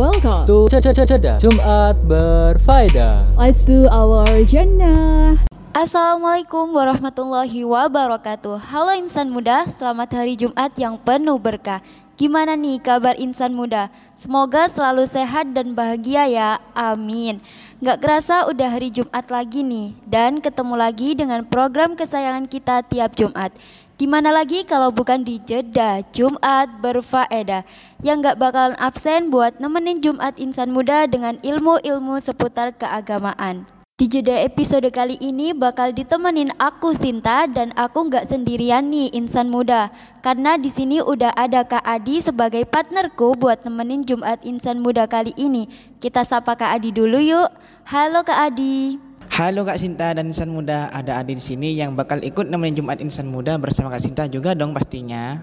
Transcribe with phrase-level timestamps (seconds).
[0.00, 0.48] welcome.
[0.48, 3.36] To Ceda Jumat berfaedah.
[3.36, 5.36] Let's do our jannah.
[5.76, 8.58] Assalamualaikum warahmatullahi wabarakatuh.
[8.72, 11.84] Halo insan muda, selamat hari Jumat yang penuh berkah.
[12.16, 13.92] Gimana nih kabar insan muda?
[14.16, 17.40] Semoga selalu sehat dan bahagia ya, amin.
[17.80, 23.16] Gak kerasa udah hari Jumat lagi nih Dan ketemu lagi dengan program kesayangan kita tiap
[23.16, 23.56] Jumat
[24.00, 27.68] Di mana lagi kalau bukan di jeda Jumat berfaedah
[28.00, 33.68] Yang gak bakalan absen buat nemenin Jumat insan muda dengan ilmu-ilmu seputar keagamaan
[34.00, 39.52] di jeda episode kali ini bakal ditemenin aku Sinta dan aku nggak sendirian nih insan
[39.52, 39.92] muda
[40.24, 45.36] karena di sini udah ada Kak Adi sebagai partnerku buat nemenin Jumat Insan Muda kali
[45.36, 45.68] ini.
[46.00, 47.52] Kita sapa Kak Adi dulu yuk.
[47.92, 49.09] Halo Kak Adi.
[49.30, 52.98] Halo Kak Sinta dan Insan Muda, ada Adi di sini yang bakal ikut nemenin Jumat
[52.98, 55.42] Insan Muda bersama Kak Sinta juga dong pastinya.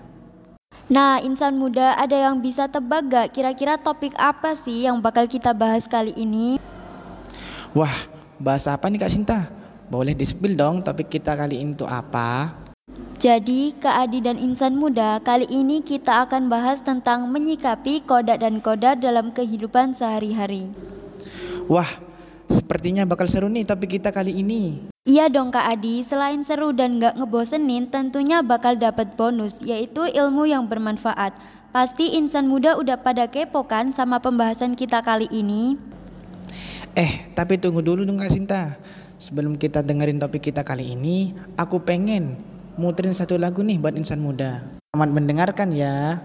[0.87, 5.51] Nah, insan muda ada yang bisa tebak gak kira-kira topik apa sih yang bakal kita
[5.51, 6.55] bahas kali ini?
[7.75, 7.91] Wah,
[8.37, 9.49] Bahasa apa nih Kak Sinta?
[9.89, 12.53] Boleh di-spill dong topik kita kali ini tuh apa?
[13.17, 18.61] Jadi, Kak Adi dan insan muda, kali ini kita akan bahas tentang menyikapi koda dan
[18.61, 20.69] koda dalam kehidupan sehari-hari.
[21.65, 21.89] Wah,
[22.49, 24.91] sepertinya bakal seru nih topik kita kali ini.
[25.07, 30.43] Iya dong Kak Adi, selain seru dan gak ngebosenin, tentunya bakal dapat bonus, yaitu ilmu
[30.43, 31.31] yang bermanfaat.
[31.71, 35.79] Pasti insan muda udah pada kepo kan sama pembahasan kita kali ini?
[36.97, 38.75] Eh, tapi tunggu dulu dong Kak Sinta.
[39.17, 42.37] Sebelum kita dengerin topik kita kali ini, aku pengen
[42.77, 44.61] muterin satu lagu nih buat insan muda.
[44.93, 46.21] Selamat mendengarkan ya.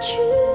[0.00, 0.45] 去。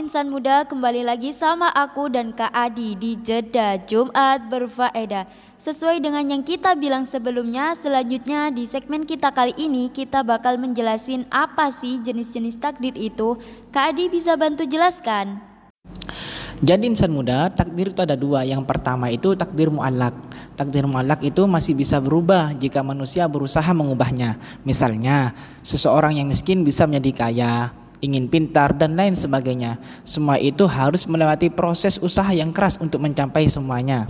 [0.00, 5.28] Insan muda, kembali lagi sama aku dan Kak Adi di Jeda Jumat berfaedah.
[5.60, 11.28] Sesuai dengan yang kita bilang sebelumnya, selanjutnya di segmen kita kali ini kita bakal menjelasin
[11.28, 13.36] apa sih jenis-jenis takdir itu.
[13.68, 15.36] Kak Adi bisa bantu jelaskan?
[16.64, 18.40] Jadi insan muda, takdir itu ada dua.
[18.44, 20.16] Yang pertama itu takdir mu'allak.
[20.56, 24.40] Takdir mu'allak itu masih bisa berubah jika manusia berusaha mengubahnya.
[24.64, 29.80] Misalnya, seseorang yang miskin bisa menjadi kaya, ingin pintar dan lain sebagainya.
[30.04, 34.08] Semua itu harus melewati proses usaha yang keras untuk mencapai semuanya.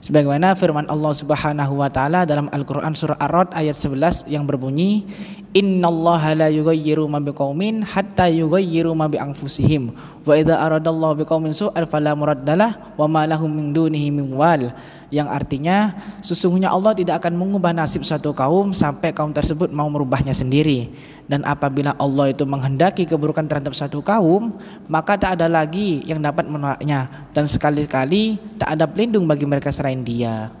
[0.00, 5.04] Sebagaimana firman Allah Subhanahu wa taala dalam Al-Qur'an surah Ar-Ra'd ayat 11 yang berbunyi,
[5.50, 9.90] "Innallaha la yughayyiru ma biqaumin hatta yughayyiru ma bi anfusihim.
[10.22, 14.70] Wa idza aradallahu biqaumin su'an fala muraddalah wa ma lahum min dunihi min wal."
[15.10, 15.76] Yang artinya
[16.22, 20.94] sesungguhnya Allah tidak akan mengubah nasib suatu kaum sampai kaum tersebut mau merubahnya sendiri.
[21.26, 24.54] Dan apabila Allah itu menghendaki keburukan terhadap satu kaum,
[24.86, 30.06] maka tak ada lagi yang dapat menolaknya dan sekali-kali tak ada pelindung bagi mereka selain
[30.06, 30.59] Dia.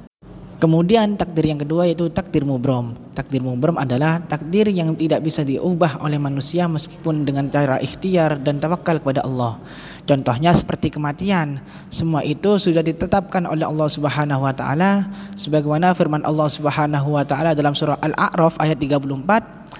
[0.60, 2.92] Kemudian takdir yang kedua yaitu takdir mubrom.
[3.16, 8.60] Takdir mubrom adalah takdir yang tidak bisa diubah oleh manusia meskipun dengan cara ikhtiar dan
[8.60, 9.56] tawakal kepada Allah.
[10.10, 11.62] Contohnya seperti kematian.
[11.86, 15.06] Semua itu sudah ditetapkan oleh Allah Subhanahu wa taala.
[15.38, 19.06] Sebagaimana firman Allah Subhanahu wa taala dalam surah Al-A'raf ayat 34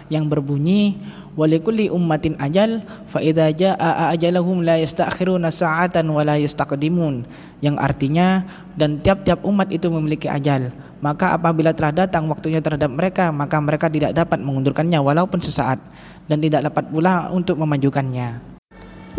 [0.07, 1.03] yang berbunyi
[1.35, 7.27] walikulli ummatin ajal fa idza jaa ajalahum la yastakhiruna sa'atan wa la yastaqdimun.
[7.59, 8.47] Yang artinya
[8.79, 10.71] dan tiap-tiap umat itu memiliki ajal.
[11.03, 15.83] Maka apabila telah datang waktunya terhadap mereka maka mereka tidak dapat mengundurkannya walaupun sesaat.
[16.31, 18.60] Dan tidak dapat pula untuk memajukannya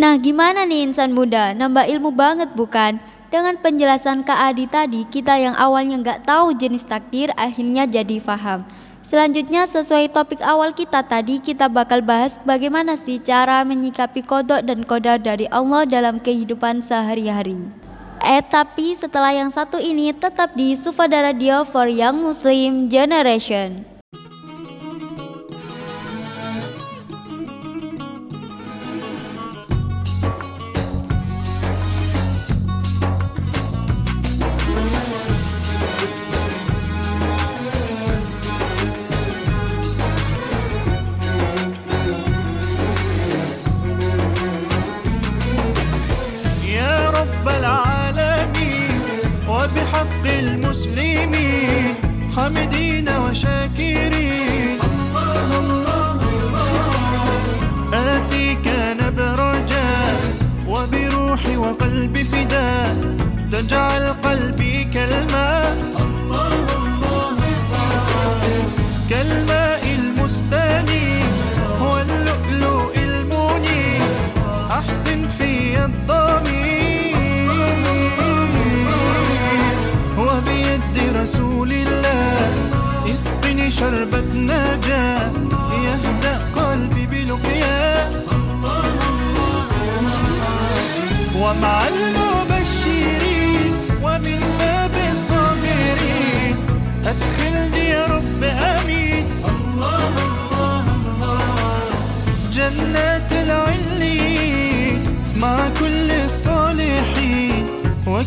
[0.02, 2.98] Nah gimana nih insan muda, nambah ilmu banget bukan?
[3.30, 8.66] Dengan penjelasan Kak Adi tadi, kita yang awalnya nggak tahu jenis takdir akhirnya jadi paham.
[9.06, 14.82] Selanjutnya sesuai topik awal kita tadi kita bakal bahas bagaimana sih cara menyikapi kodok dan
[14.90, 17.62] kodar dari Allah dalam kehidupan sehari-hari.
[18.26, 23.91] Eh tapi setelah yang satu ini tetap di Sufada Radio for Young Muslim Generation.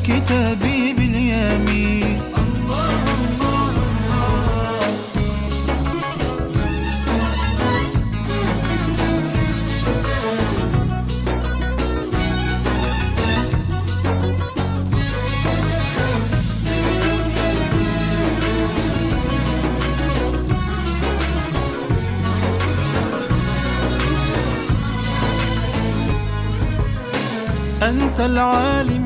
[0.06, 2.20] كتابي باليمين.
[2.42, 4.94] الله الله الله
[27.82, 29.03] أنت العالم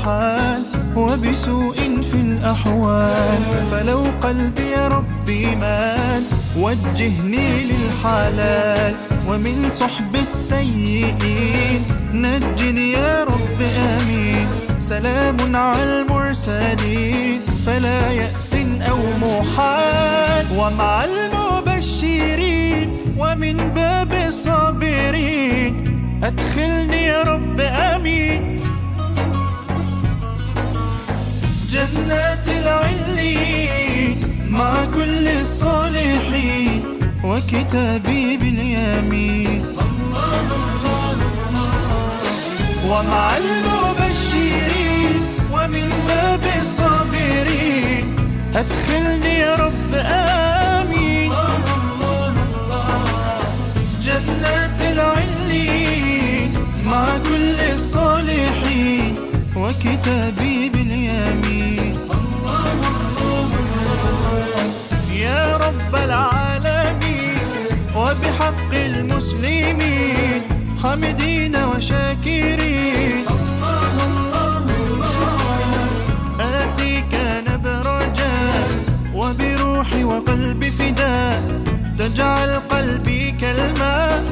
[0.00, 0.62] بالحال
[0.96, 1.76] وبسوء
[2.10, 3.40] في الأحوال.
[3.70, 6.22] فلو قلبي يا ربي مال
[6.56, 8.94] وجهني للحلال.
[9.28, 14.48] ومن صحبة سيئين نجني يا رب آمين.
[14.78, 18.54] سلام على المرسلين فلا يأس
[18.90, 20.46] أو محال.
[20.56, 22.88] ومع المبشرين
[23.18, 25.72] ومن باب الصابرين
[26.24, 28.60] أدخلني يا رب آمين.
[31.80, 34.16] جنات العلي
[34.50, 36.82] مع كل الصالحين
[37.24, 39.62] وكتابي باليمين.
[39.84, 41.18] الله الله
[41.48, 41.72] الله
[42.90, 45.20] ومع المبشرين
[45.52, 48.04] ومن باب الصابرين
[48.54, 51.30] أدخلني يا رب آمين.
[54.06, 56.50] جنات العلي
[56.84, 59.14] مع كل الصالحين
[59.56, 60.49] وكتابي
[70.82, 73.24] حامدين وشاكرين.
[76.40, 78.66] آتيك الله الله
[79.14, 81.42] وبروحي وقلبي فداء.
[81.98, 84.29] تجعل قلبي كالماء.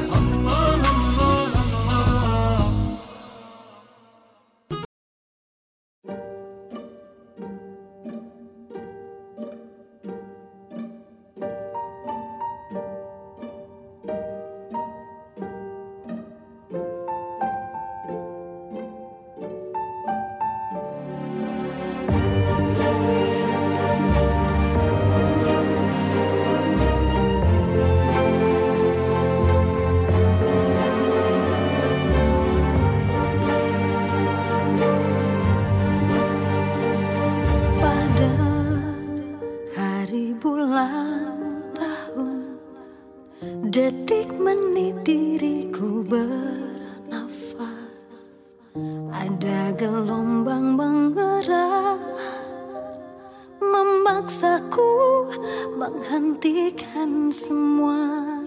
[49.29, 52.01] Ada gelombang menggerak
[53.61, 54.89] Memaksaku
[55.77, 58.38] menghentikan semua.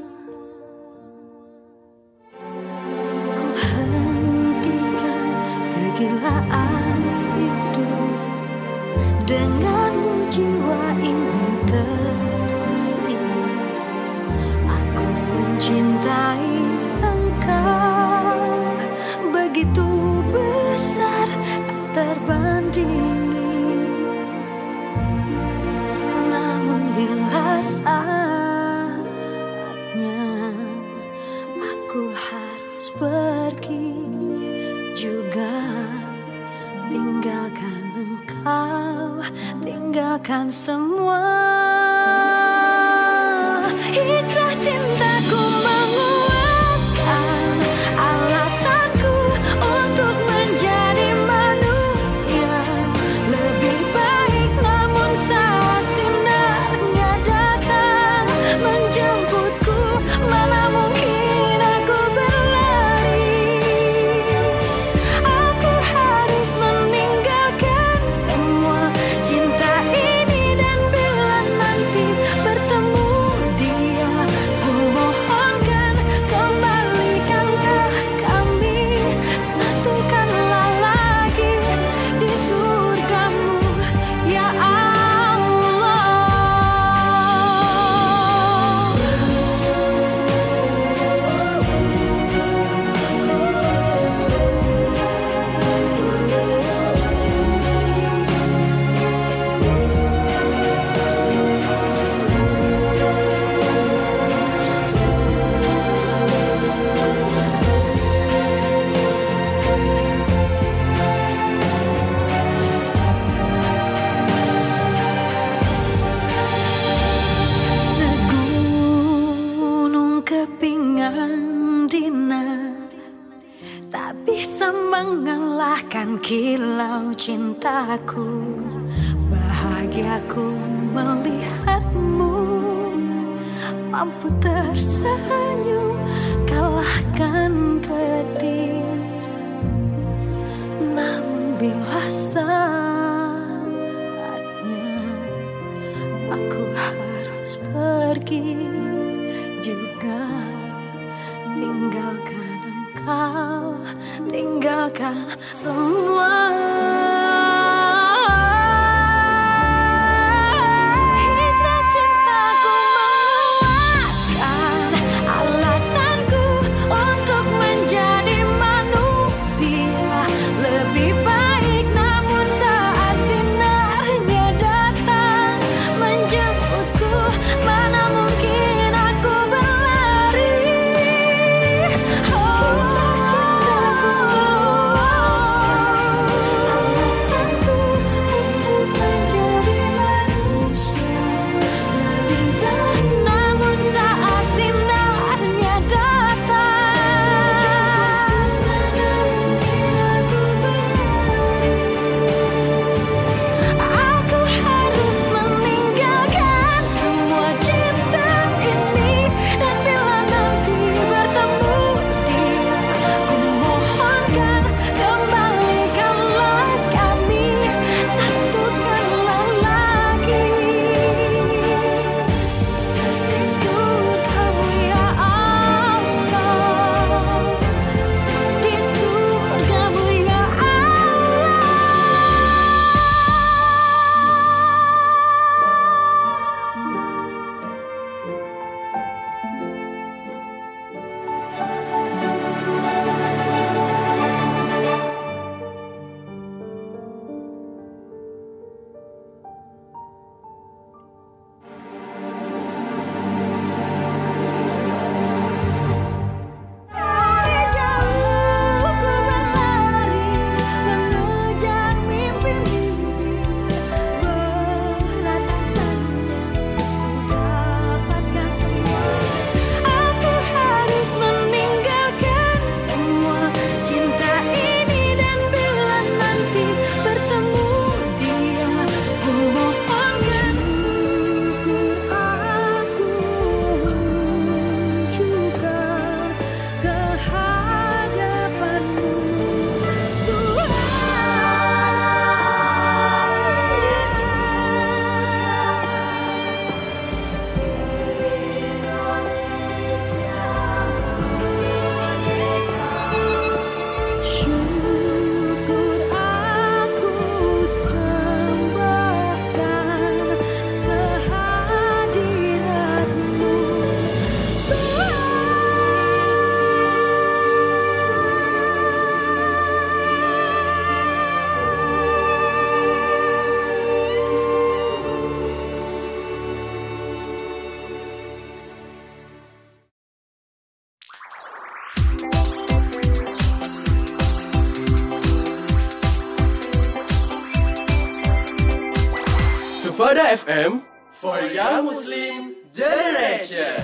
[339.83, 340.79] Sufada FM
[341.11, 343.83] for Young Muslim Generation.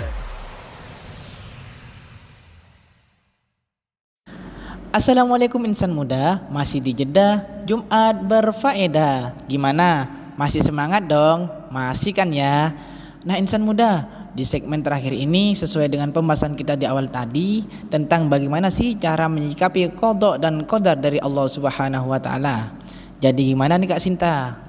[4.95, 9.43] Assalamualaikum insan muda, masih di jeda Jumat berfaedah.
[9.51, 10.07] Gimana?
[10.39, 11.51] Masih semangat dong?
[11.75, 12.79] Masih kan ya?
[13.27, 14.07] Nah, insan muda,
[14.39, 19.27] di segmen terakhir ini sesuai dengan pembahasan kita di awal tadi tentang bagaimana sih cara
[19.27, 22.71] menyikapi kodok dan kodar dari Allah Subhanahu wa taala.
[23.19, 24.68] Jadi gimana nih Kak Sinta?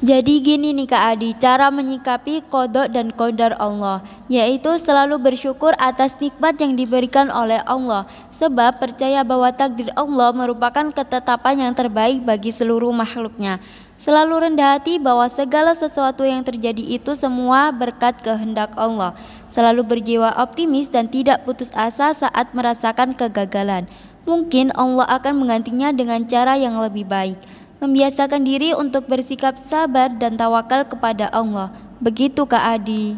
[0.00, 4.00] Jadi gini nih Kak Adi, cara menyikapi kodok dan kodar Allah,
[4.32, 10.88] yaitu selalu bersyukur atas nikmat yang diberikan oleh Allah, sebab percaya bahwa takdir Allah merupakan
[10.88, 13.60] ketetapan yang terbaik bagi seluruh makhluknya.
[14.00, 19.12] Selalu rendah hati bahwa segala sesuatu yang terjadi itu semua berkat kehendak Allah.
[19.52, 23.84] Selalu berjiwa optimis dan tidak putus asa saat merasakan kegagalan.
[24.24, 30.36] Mungkin Allah akan menggantinya dengan cara yang lebih baik membiasakan diri untuk bersikap sabar dan
[30.36, 31.72] tawakal kepada Allah.
[31.98, 33.16] Begitu Kak Adi.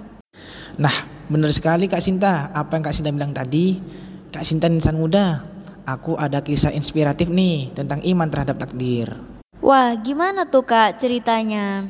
[0.79, 2.49] Nah, benar sekali Kak Sinta.
[2.55, 3.83] Apa yang Kak Sinta bilang tadi?
[4.31, 5.45] Kak Sinta insan muda.
[5.83, 9.11] Aku ada kisah inspiratif nih tentang iman terhadap takdir.
[9.59, 11.87] Wah, gimana tuh Kak ceritanya?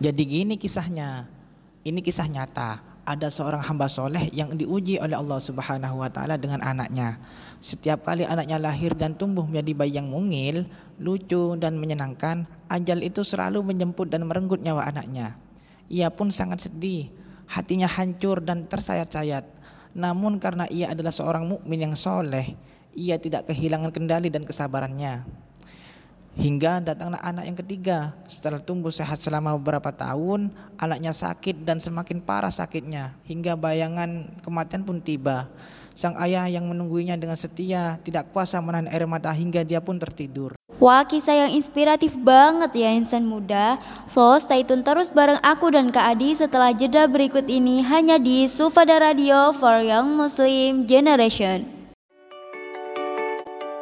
[0.00, 1.28] Jadi gini kisahnya.
[1.84, 2.91] Ini kisah nyata.
[3.02, 7.18] Ada seorang hamba soleh yang diuji oleh Allah Subhanahu wa taala dengan anaknya.
[7.58, 10.70] Setiap kali anaknya lahir dan tumbuh menjadi bayi yang mungil,
[11.02, 15.34] lucu dan menyenangkan, ajal itu selalu menjemput dan merenggut nyawa anaknya.
[15.90, 17.10] Ia pun sangat sedih,
[17.50, 19.50] hatinya hancur dan tersayat-sayat.
[19.98, 22.54] Namun karena ia adalah seorang mukmin yang soleh,
[22.94, 25.41] ia tidak kehilangan kendali dan kesabarannya.
[26.32, 27.98] Hingga datanglah anak yang ketiga.
[28.24, 30.48] Setelah tumbuh sehat selama beberapa tahun,
[30.80, 35.52] anaknya sakit dan semakin parah sakitnya hingga bayangan kematian pun tiba.
[35.92, 40.56] Sang ayah yang menungguinya dengan setia tidak kuasa menahan air mata hingga dia pun tertidur.
[40.80, 43.76] Wah, kisah yang inspiratif banget ya insan muda.
[44.08, 48.48] So, stay tune terus bareng aku dan Kak Adi setelah jeda berikut ini hanya di
[48.48, 51.68] Sufada Radio for Young Muslim Generation.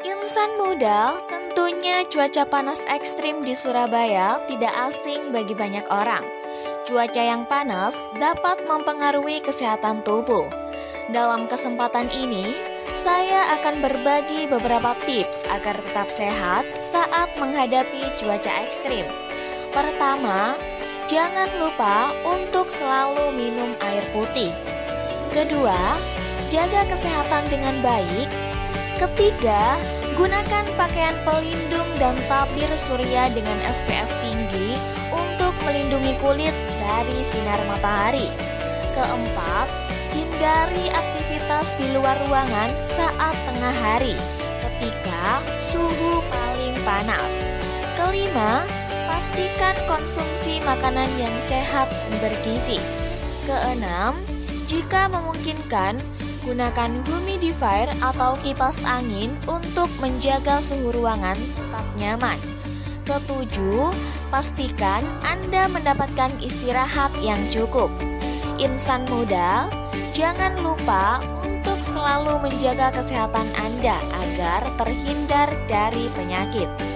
[0.02, 1.16] Insan muda,
[1.50, 6.22] tentunya cuaca panas ekstrim di Surabaya tidak asing bagi banyak orang.
[6.86, 10.46] Cuaca yang panas dapat mempengaruhi kesehatan tubuh.
[11.10, 12.54] Dalam kesempatan ini,
[12.94, 19.10] saya akan berbagi beberapa tips agar tetap sehat saat menghadapi cuaca ekstrim.
[19.74, 20.54] Pertama,
[21.10, 24.54] jangan lupa untuk selalu minum air putih.
[25.34, 25.98] Kedua,
[26.46, 28.30] jaga kesehatan dengan baik.
[29.02, 29.74] Ketiga,
[30.18, 34.74] gunakan pakaian pelindung dan tabir surya dengan SPF tinggi
[35.12, 38.26] untuk melindungi kulit dari sinar matahari.
[38.96, 39.68] Keempat,
[40.14, 44.16] hindari aktivitas di luar ruangan saat tengah hari
[44.66, 47.34] ketika suhu paling panas.
[47.94, 48.64] Kelima,
[49.06, 52.80] pastikan konsumsi makanan yang sehat dan bergizi.
[53.44, 54.16] Keenam,
[54.64, 55.98] jika memungkinkan,
[56.50, 62.38] gunakan humidifier atau kipas angin untuk menjaga suhu ruangan tetap nyaman.
[63.06, 63.94] Ketujuh,
[64.34, 67.86] pastikan Anda mendapatkan istirahat yang cukup.
[68.58, 69.70] Insan muda,
[70.10, 73.94] jangan lupa untuk selalu menjaga kesehatan Anda
[74.26, 76.89] agar terhindar dari penyakit.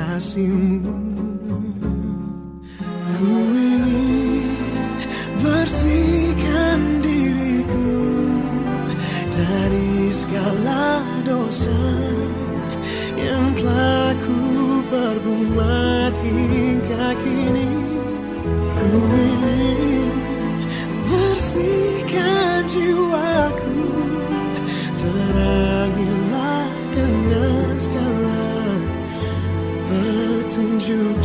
[0.00, 0.96] Kasihmu.
[3.12, 4.48] Ku ingin
[5.44, 7.92] bersihkan diriku
[9.28, 11.80] dari segala dosa
[13.20, 13.89] yang telah
[30.90, 31.19] petunjuk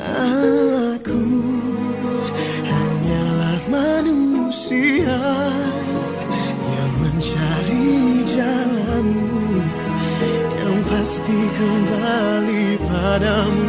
[0.00, 1.22] Aku
[2.64, 5.20] hanyalah manusia
[6.64, 9.64] Yang mencari jalanmu
[10.56, 13.68] Yang pasti kembali padamu.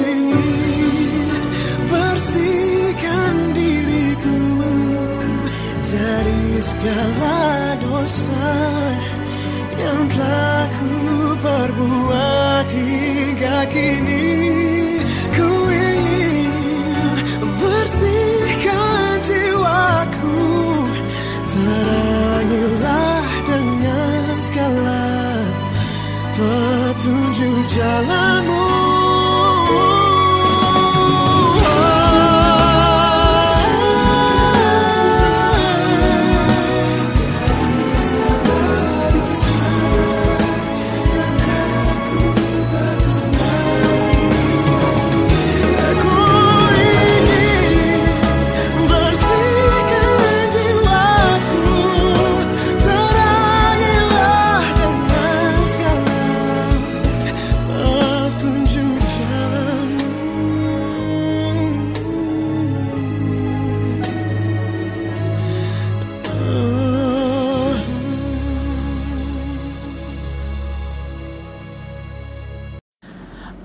[0.00, 1.28] Ingin
[1.90, 4.40] bersihkan diriku
[5.84, 8.48] Dari segala dosa
[9.80, 10.92] Yang telah ku
[11.40, 14.28] perbuat hingga kini.
[15.32, 20.40] Ku ingin bersihkan jiwaku
[21.48, 25.04] Terangilah dengan segala
[26.36, 28.79] petunjuk jalanmu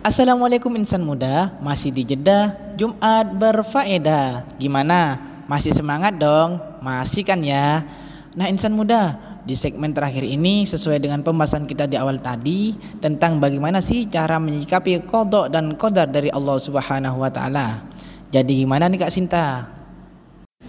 [0.06, 4.46] Assalamualaikum insan muda, masih di Jeddah, Jumat berfaedah.
[4.62, 5.18] Gimana?
[5.50, 6.62] Masih semangat dong?
[6.78, 7.82] Masih kan ya?
[8.38, 9.18] Nah insan muda,
[9.50, 14.38] di segmen terakhir ini sesuai dengan pembahasan kita di awal tadi tentang bagaimana sih cara
[14.38, 17.82] menyikapi kodok dan kodar dari Allah Subhanahu wa taala.
[18.30, 19.75] Jadi gimana nih Kak Sinta?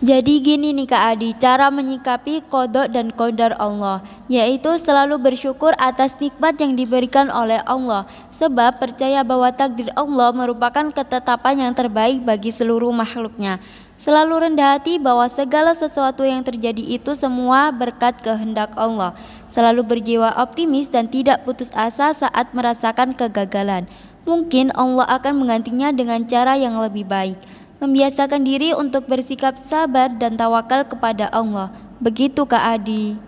[0.05, 6.13] Jadi gini nih Kak Adi, cara menyikapi kodok dan kodar Allah, yaitu selalu bersyukur atas
[6.21, 12.53] nikmat yang diberikan oleh Allah, sebab percaya bahwa takdir Allah merupakan ketetapan yang terbaik bagi
[12.53, 13.57] seluruh makhluknya.
[13.97, 19.17] Selalu rendah hati bahwa segala sesuatu yang terjadi itu semua berkat kehendak Allah.
[19.49, 23.89] Selalu berjiwa optimis dan tidak putus asa saat merasakan kegagalan.
[24.29, 27.41] Mungkin Allah akan menggantinya dengan cara yang lebih baik.
[27.77, 31.69] Membiasakan diri untuk bersikap sabar dan tawakal kepada Allah.
[32.01, 33.21] Begitu Kak Adi.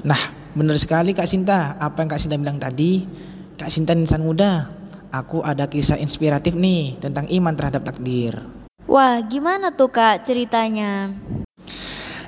[0.00, 1.76] Nah, benar sekali Kak Sinta.
[1.76, 3.04] Apa yang Kak Sinta bilang tadi?
[3.60, 4.72] Kak Sinta insan muda.
[5.12, 8.40] Aku ada kisah inspiratif nih tentang iman terhadap takdir.
[8.88, 11.12] Wah, gimana tuh Kak ceritanya?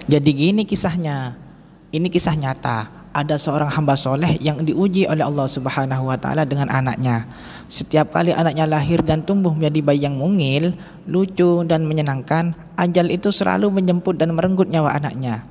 [0.05, 1.41] Jadi gini kisahnya.
[1.89, 3.09] Ini kisah nyata.
[3.17, 7.25] Ada seorang hamba soleh yang diuji oleh Allah Subhanahu wa taala dengan anaknya.
[7.67, 10.79] Setiap kali anaknya lahir dan tumbuh menjadi bayi yang mungil,
[11.11, 15.43] lucu dan menyenangkan, ajal itu selalu menjemput dan merenggut nyawa anaknya.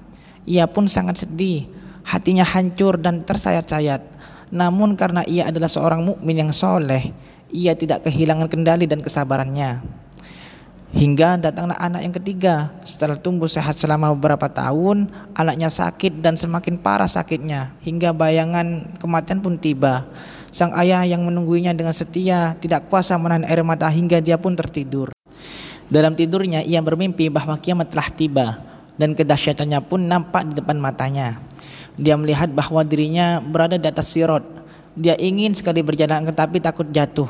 [0.48, 1.68] Ia pun sangat sedih,
[2.08, 4.00] hatinya hancur dan tersayat-sayat.
[4.48, 7.12] Namun karena ia adalah seorang mukmin yang soleh,
[7.52, 9.84] ia tidak kehilangan kendali dan kesabarannya.
[10.96, 12.72] Hingga datanglah anak yang ketiga.
[12.88, 19.44] Setelah tumbuh sehat selama beberapa tahun, anaknya sakit dan semakin parah sakitnya hingga bayangan kematian
[19.44, 20.08] pun tiba.
[20.56, 25.12] Sang ayah yang menungguinya dengan setia tidak kuasa menahan air mata hingga dia pun tertidur.
[25.92, 28.48] Dalam tidurnya ia bermimpi bahwa kiamat telah tiba
[28.96, 31.44] dan kedahsyatannya pun nampak di depan matanya.
[32.00, 34.48] Dia melihat bahwa dirinya berada di atas sirot.
[34.96, 37.28] Dia ingin sekali berjalan tetapi takut jatuh.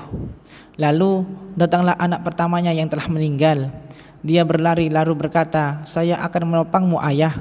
[0.78, 1.26] Lalu
[1.58, 3.74] datanglah anak pertamanya yang telah meninggal.
[4.22, 7.34] Dia berlari lalu berkata, "Saya akan menopangmu, ayah."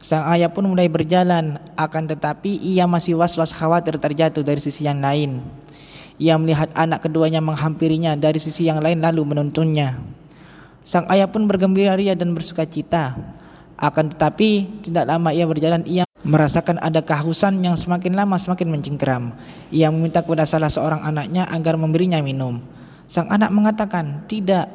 [0.00, 5.04] Sang ayah pun mulai berjalan, akan tetapi ia masih was-was khawatir terjatuh dari sisi yang
[5.04, 5.44] lain.
[6.16, 10.00] Ia melihat anak keduanya menghampirinya dari sisi yang lain lalu menuntunnya.
[10.88, 13.12] Sang ayah pun bergembira ria dan bersuka cita.
[13.76, 19.36] Akan tetapi tidak lama ia berjalan ia merasakan ada kehausan yang semakin lama semakin mencengkeram.
[19.68, 22.64] Ia meminta kepada salah seorang anaknya agar memberinya minum.
[23.04, 24.66] Sang anak mengatakan, "Tidak.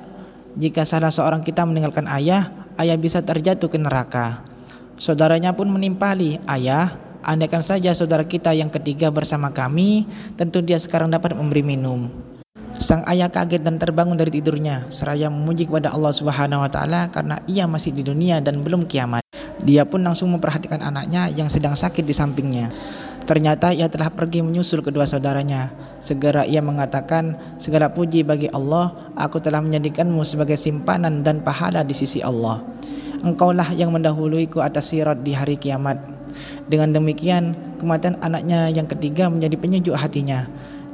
[0.53, 4.54] Jika salah seorang kita meninggalkan ayah, ayah bisa terjatuh ke neraka."
[4.95, 10.07] Saudaranya pun menimpali, "Ayah, andaikan saja saudara kita yang ketiga bersama kami,
[10.39, 12.07] tentu dia sekarang dapat memberi minum."
[12.75, 17.39] Sang ayah kaget dan terbangun dari tidurnya seraya memuji kepada Allah Subhanahu wa taala karena
[17.47, 19.23] ia masih di dunia dan belum kiamat.
[19.63, 22.67] Dia pun langsung memperhatikan anaknya yang sedang sakit di sampingnya.
[23.23, 25.71] Ternyata ia telah pergi menyusul kedua saudaranya.
[26.03, 31.95] Segera ia mengatakan, "Segala puji bagi Allah, aku telah menjadikanmu sebagai simpanan dan pahala di
[31.95, 32.61] sisi Allah.
[33.25, 35.97] Engkaulah yang mendahuluiku atas sirat di hari kiamat."
[36.69, 40.45] Dengan demikian, kematian anaknya yang ketiga menjadi penyejuk hatinya.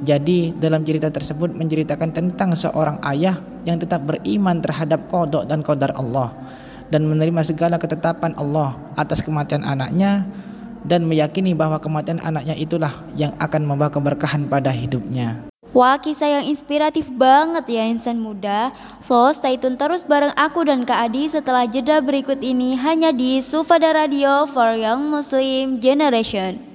[0.01, 3.37] Jadi dalam cerita tersebut menceritakan tentang seorang ayah
[3.69, 6.33] yang tetap beriman terhadap kodok dan kodar Allah
[6.89, 10.25] dan menerima segala ketetapan Allah atas kematian anaknya
[10.81, 15.50] dan meyakini bahwa kematian anaknya itulah yang akan membawa keberkahan pada hidupnya.
[15.71, 18.75] Wah kisah yang inspiratif banget ya insan muda.
[18.99, 23.39] So stay tune terus bareng aku dan Kak Adi setelah jeda berikut ini Hanya di
[23.39, 26.70] Sufada Radio for Young Muslim Generation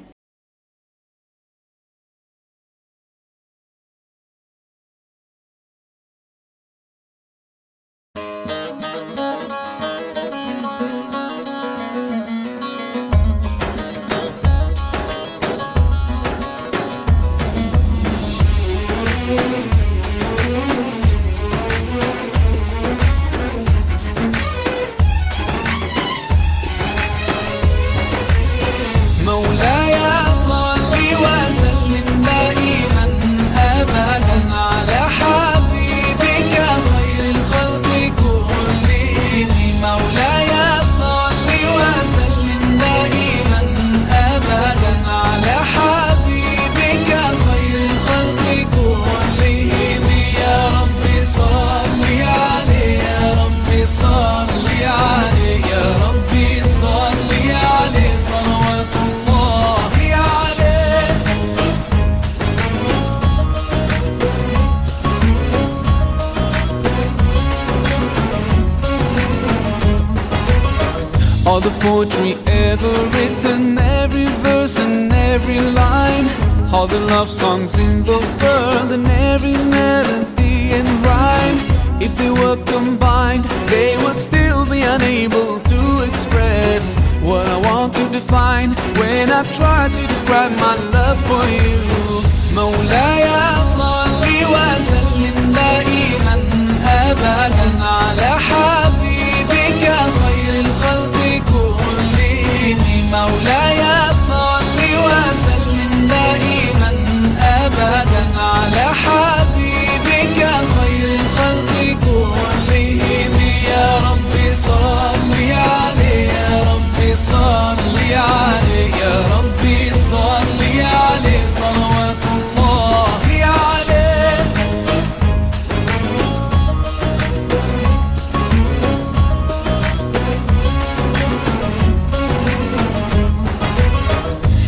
[77.67, 81.59] songs in the world and every melody and rhyme.
[82.01, 88.09] If they were combined, they would still be unable to express what I want to
[88.11, 91.66] define when I try to describe my love for you.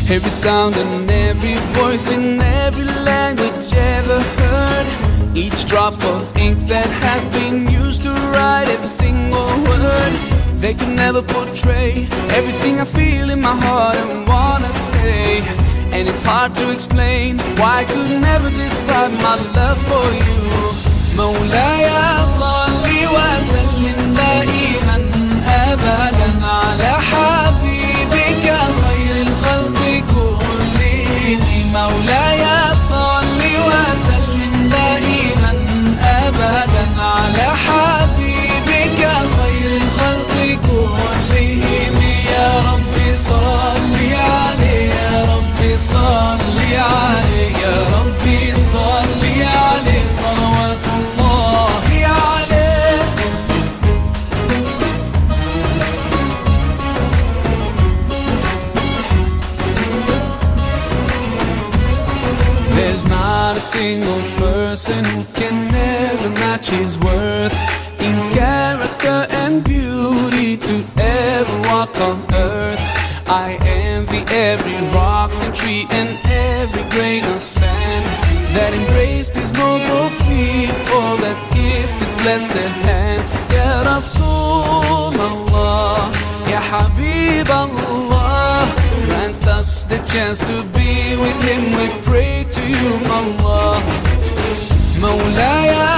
[0.10, 4.88] Every sound and every voice in every language ever heard.
[5.36, 10.14] Each drop of ink that has been used to write every single word.
[10.64, 15.42] They can never portray everything I feel in my heart and wanna say.
[15.96, 20.44] And it's hard to explain why I could never describe my love for you.
[21.18, 21.90] مولاي
[22.40, 22.86] صل
[23.16, 24.98] وسلم دائما
[25.48, 27.67] ابدا على حبيبك
[31.73, 32.45] مولاي
[32.89, 35.53] صل وسلم دائما
[36.03, 39.01] ابدا على حبيبك
[39.37, 42.03] خير الخلق كلهم
[42.33, 43.58] يا رب صل
[63.89, 67.55] single person who can ever match his worth
[68.09, 72.79] in character and beauty to ever walk on earth.
[73.27, 73.49] I
[73.87, 78.05] envy every rock and tree and every grain of sand
[78.57, 83.29] that embraced his noble feet or that kissed his blessed hands.
[83.57, 85.33] Ya Rasulullah,
[86.53, 88.69] Ya Habib Allah,
[89.07, 90.93] grant us the chance to be
[91.25, 91.63] with him.
[91.79, 92.28] We pray
[92.69, 93.83] يوم الله.
[95.01, 95.98] مولاي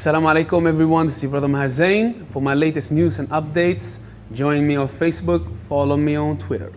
[0.00, 2.26] Assalamu alaikum everyone, this is your brother Maher Zain.
[2.26, 3.98] For my latest news and updates,
[4.32, 6.72] join me on Facebook, follow me on Twitter.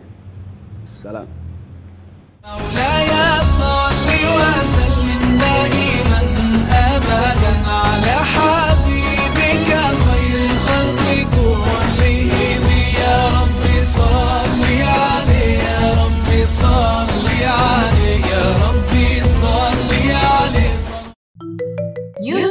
[0.84, 1.28] Salam.
[2.46, 6.22] مولاي صل وسلم دائما
[6.72, 8.20] ابدا على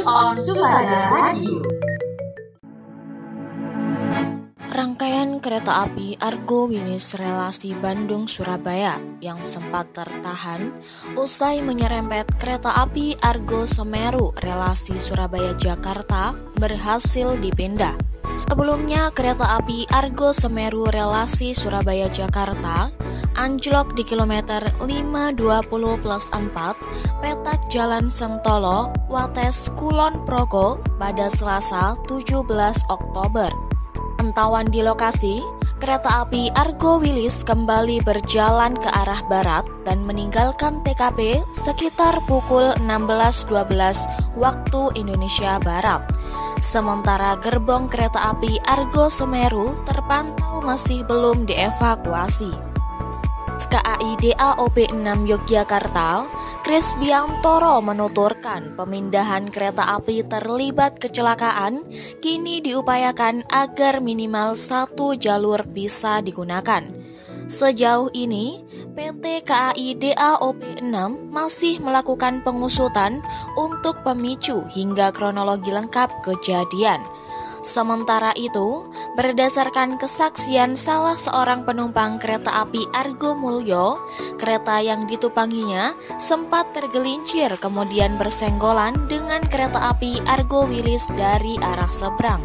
[0.06, 1.73] on Sumada Radio.
[4.74, 10.74] Rangkaian kereta api Argo Winis relasi Bandung-Surabaya yang sempat tertahan
[11.14, 17.94] usai menyerempet kereta api Argo Semeru relasi Surabaya-Jakarta berhasil dipindah.
[18.50, 22.90] Sebelumnya kereta api Argo Semeru relasi Surabaya-Jakarta
[23.38, 26.50] anjlok di kilometer 520 plus 4
[27.22, 32.42] petak Jalan Sentolo, Wates, Kulon Progo pada Selasa 17
[32.90, 33.73] Oktober.
[34.24, 35.44] Pantauan di lokasi,
[35.76, 43.52] kereta api Argo Wilis kembali berjalan ke arah barat dan meninggalkan TKP sekitar pukul 16.12
[44.40, 46.08] waktu Indonesia Barat.
[46.56, 52.48] Sementara gerbong kereta api Argo Semeru terpantau masih belum dievakuasi.
[53.74, 56.24] KAI DAOP 6 Yogyakarta,
[56.64, 61.84] Kris Biantoro menuturkan pemindahan kereta api terlibat kecelakaan
[62.24, 66.88] kini diupayakan agar minimal satu jalur bisa digunakan.
[67.52, 68.64] Sejauh ini,
[68.96, 70.88] PT KAI DAOP 6
[71.28, 73.20] masih melakukan pengusutan
[73.60, 77.04] untuk pemicu hingga kronologi lengkap kejadian.
[77.64, 84.04] Sementara itu, berdasarkan kesaksian salah seorang penumpang kereta api Argo Mulyo,
[84.36, 92.44] kereta yang ditupanginya sempat tergelincir kemudian bersenggolan dengan kereta api Argo Wilis dari arah seberang.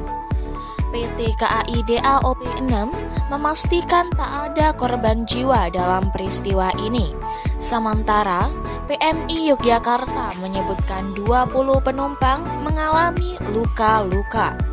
[0.89, 7.11] PT KAI DAOP 6 memastikan tak ada korban jiwa dalam peristiwa ini.
[7.59, 8.47] Sementara,
[8.87, 11.51] PMI Yogyakarta menyebutkan 20
[11.83, 14.68] penumpang mengalami luka-luka.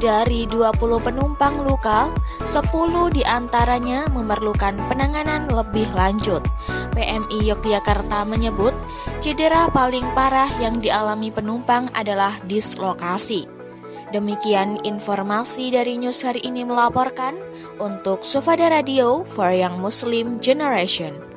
[0.00, 2.08] Dari 20 penumpang luka,
[2.40, 6.40] 10 di antaranya memerlukan penanganan lebih lanjut.
[6.96, 8.72] PMI Yogyakarta menyebut,
[9.20, 13.44] cedera paling parah yang dialami penumpang adalah dislokasi.
[14.08, 17.36] Demikian informasi dari news hari ini melaporkan
[17.76, 21.29] untuk Sufada Radio for Young Muslim Generation.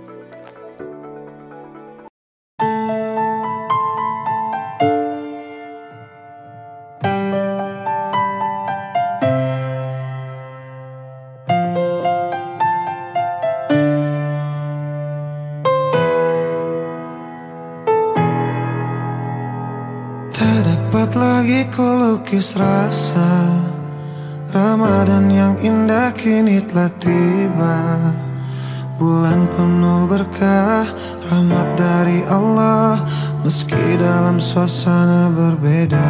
[22.33, 23.45] Ku lukis rasa
[24.49, 27.77] Ramadan yang indah kini telah tiba.
[28.97, 30.89] Bulan penuh berkah
[31.29, 33.05] Rahmat dari Allah
[33.45, 36.09] Meski dalam suasana berbeda.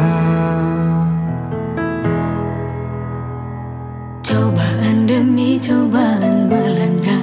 [4.24, 7.20] Cobaan demi cobaan melanda.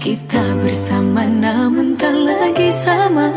[0.00, 3.28] Kita bersama namun tak lagi sama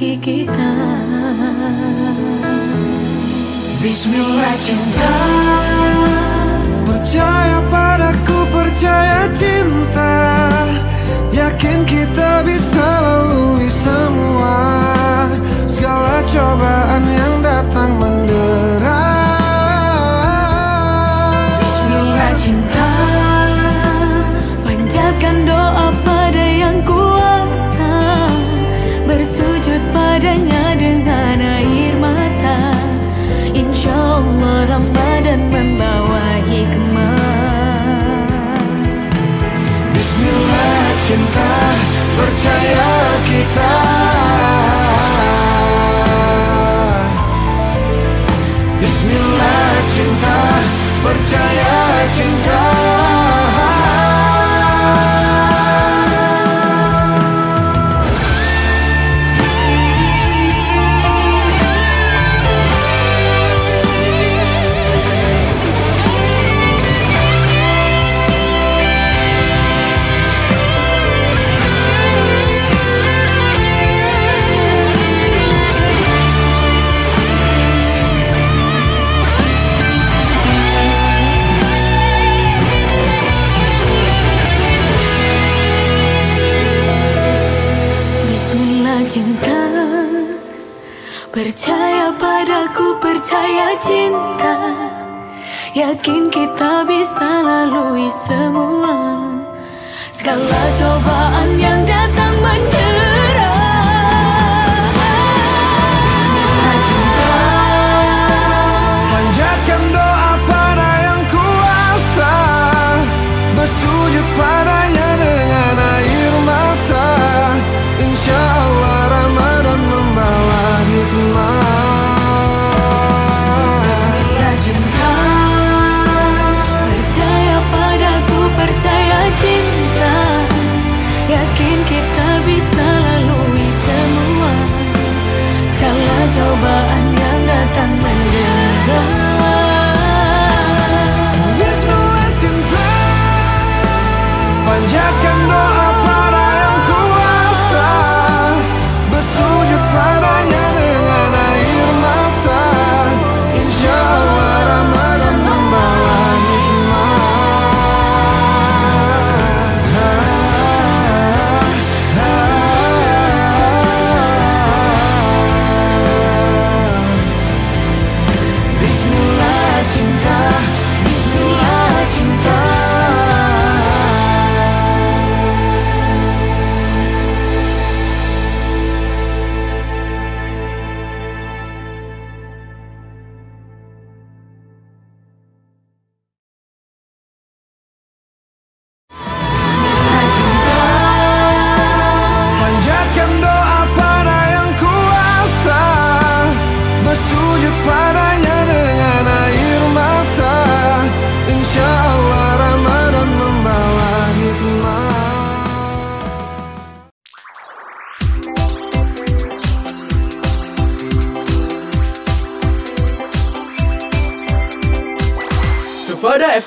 [0.00, 0.72] bagi kita.
[3.84, 5.12] Bismillah cinta.
[6.88, 10.16] Percaya padaku, percaya cinta.
[11.36, 14.56] Yakin kita bisa lalui semua
[15.68, 18.19] Segala cobaan yang datang mendera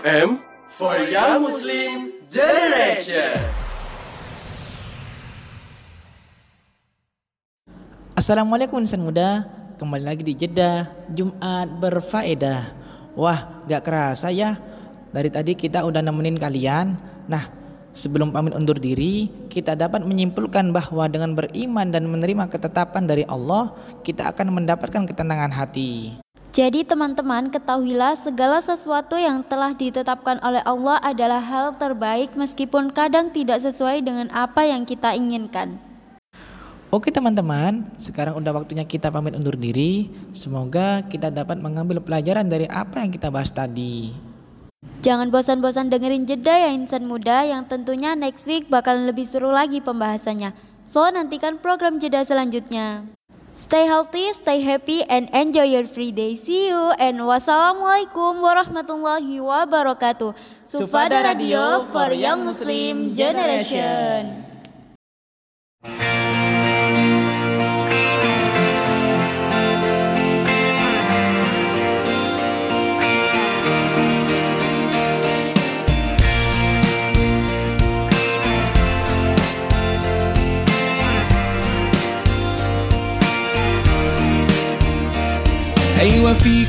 [0.03, 0.35] FM
[0.67, 3.39] for Young Muslim Generation.
[8.11, 9.47] Assalamualaikum insan muda.
[9.79, 12.75] Kembali lagi di Jeddah Jumat berfaedah.
[13.15, 14.59] Wah gak kerasa ya
[15.15, 16.99] Dari tadi kita udah nemenin kalian.
[17.31, 17.47] Nah
[17.95, 23.71] sebelum pamit undur diri Kita dapat menyimpulkan bahwa dengan beriman dan menerima ketetapan dari Allah
[24.03, 26.19] Kita akan mendapatkan ketenangan hati
[26.53, 33.33] Jadi teman-teman ketahuilah segala sesuatu yang telah ditetapkan oleh Allah adalah hal terbaik meskipun kadang
[33.33, 35.81] tidak sesuai dengan apa yang kita inginkan.
[36.93, 40.13] Oke teman-teman, sekarang udah waktunya kita pamit undur diri.
[40.37, 44.13] Semoga kita dapat mengambil pelajaran dari apa yang kita bahas tadi.
[45.01, 49.81] Jangan bosan-bosan dengerin jeda ya insan muda yang tentunya next week bakalan lebih seru lagi
[49.81, 50.53] pembahasannya.
[50.85, 53.09] So nantikan program jeda selanjutnya.
[53.53, 56.33] Stay healthy, stay happy, and enjoy your free day.
[56.33, 60.33] See you and wassalamualaikum warahmatullahi wabarakatuh.
[60.65, 64.41] Sufada Radio for Young Muslim Generation.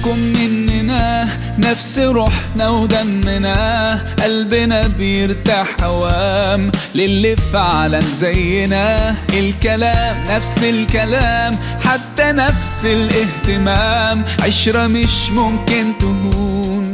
[0.05, 1.28] فيكم مننا.
[1.59, 4.00] نفس روحنا ودمنا.
[4.22, 9.14] قلبنا بيرتاح هوام للي فعلا زينا.
[9.32, 11.59] الكلام نفس الكلام.
[11.84, 14.24] حتى نفس الاهتمام.
[14.42, 16.92] عشرة مش ممكن تهون.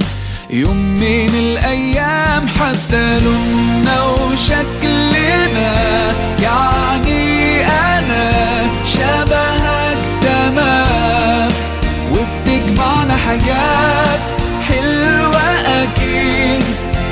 [0.51, 5.73] يوم من الأيام حتى لوننا وشكلنا.
[6.43, 9.50] يعني أنا شبهك
[13.31, 14.27] حاجات
[14.69, 15.43] حلوة
[15.83, 16.65] أكيد.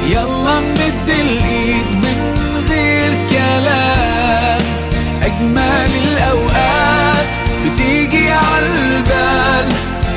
[0.08, 4.60] يلا نمد الإيد من غير كلام.
[5.22, 7.30] أجمل الأوقات
[7.64, 9.68] بتيجي عالبال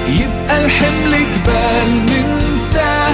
[0.08, 3.14] يبقى الحمل جبال ننساه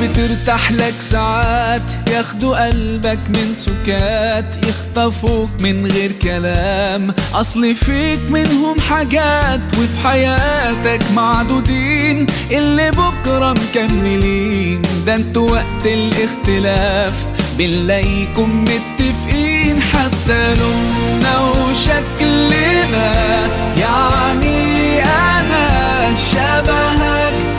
[0.00, 1.82] بترتاح لك ساعات.
[2.10, 7.14] ياخدوا قلبك من سكات يخطفوك من غير كلام.
[7.34, 12.26] أصل فيك منهم حاجات وفي حياتك معدودين.
[12.50, 14.82] اللي بكرة مكملين.
[15.06, 17.12] ده أنتوا وقت الاختلاف.
[17.58, 23.46] بنلاقيكم متفقين حتى لوننا وشكلنا.
[23.76, 27.49] يعني أنا شبهك.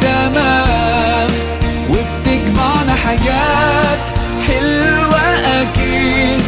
[3.04, 4.04] حاجات
[4.48, 5.22] حلوة
[5.62, 6.44] أكيد.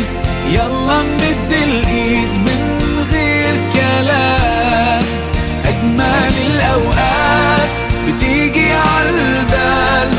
[0.49, 5.04] يلا نمد الإيد من غير كلام.
[5.66, 7.70] أجمل الأوقات
[8.08, 10.10] بتيجي عالبال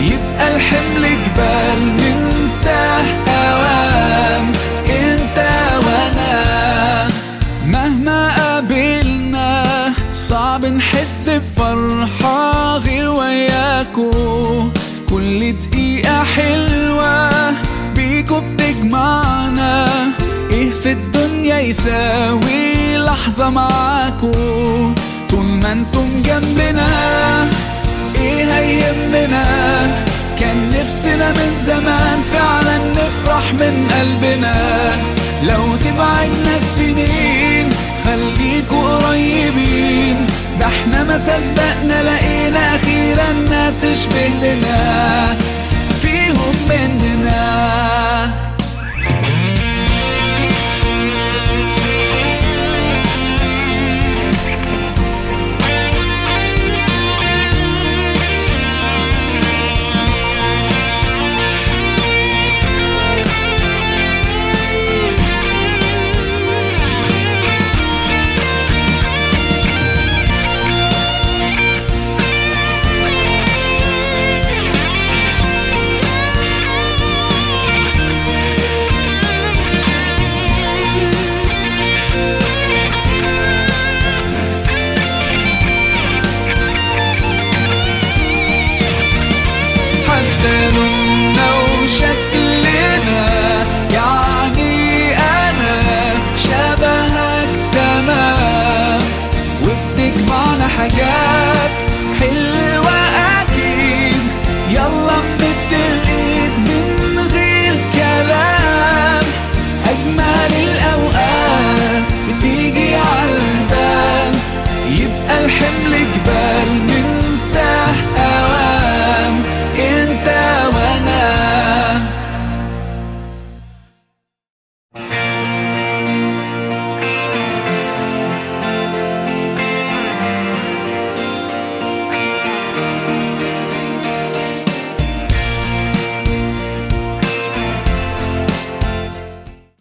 [0.00, 4.52] يبقى الحمل جبال ننساه أوام
[4.88, 5.38] أنت
[5.86, 7.08] وأنا
[7.66, 14.10] مهما قابلنا صعب نحس بفرحة غير وياكو.
[15.10, 15.73] كل دقيقة
[16.36, 17.30] حلوة
[17.96, 19.86] بيكو بتجمعنا.
[20.50, 24.32] إيه في الدنيا يساوي لحظة معاكو
[25.30, 26.88] طول ما أنتم جنبنا
[28.20, 29.44] إيه هيهمنا؟
[30.40, 34.54] كان نفسنا من زمان فعلا نفرح من قلبنا.
[35.42, 37.72] لو تبعدنا السنين
[38.04, 40.26] خليكوا قريبين.
[40.60, 45.36] ده إحنا ما صدقنا لقينا أخيرا ناس تشبه لنا.
[46.68, 47.83] mending out.